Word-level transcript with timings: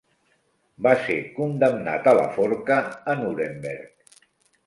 Va 0.85 0.93
ser 1.01 1.17
condemnat 1.35 2.09
a 2.11 2.13
la 2.19 2.25
forca 2.37 2.77
a 3.13 3.15
Nuremberg. 3.21 4.19